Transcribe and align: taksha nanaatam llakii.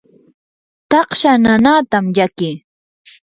taksha 0.89 1.31
nanaatam 1.43 2.05
llakii. 2.15 2.55